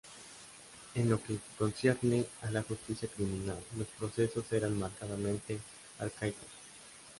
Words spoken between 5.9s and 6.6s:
arcaicos.